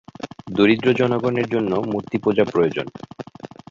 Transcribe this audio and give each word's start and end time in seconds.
দরিদ্র 0.47 0.87
জনগণের 0.99 1.47
জন্য 1.53 1.71
মূর্তিপূজা 1.91 2.43
প্রয়োজন। 2.45 2.87